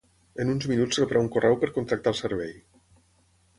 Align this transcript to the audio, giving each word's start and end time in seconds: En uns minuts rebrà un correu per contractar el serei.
En 0.43 0.47
uns 0.53 0.63
minuts 0.71 0.99
rebrà 1.01 1.21
un 1.25 1.29
correu 1.37 1.59
per 1.65 1.71
contractar 1.77 2.13
el 2.15 2.19
serei. 2.23 2.53